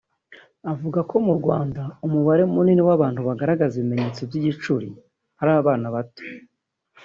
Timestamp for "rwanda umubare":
1.39-2.43